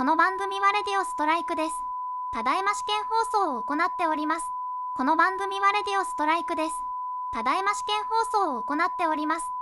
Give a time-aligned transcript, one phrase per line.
[0.00, 1.84] この番組はレディオストライクです。
[2.30, 4.50] ただいま試験放送を行っております。
[4.94, 6.82] この番組はレディオストライクです。
[7.30, 9.52] ただいま試験放送を行っております。